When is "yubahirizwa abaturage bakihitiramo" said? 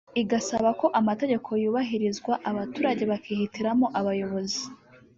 1.63-3.85